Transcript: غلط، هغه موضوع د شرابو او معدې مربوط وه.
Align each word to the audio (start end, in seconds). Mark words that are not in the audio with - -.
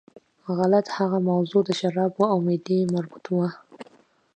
غلط، 0.57 0.87
هغه 0.97 1.17
موضوع 1.29 1.61
د 1.65 1.69
شرابو 1.79 2.23
او 2.31 2.37
معدې 2.45 2.79
مربوط 2.95 3.25
وه. 3.35 3.49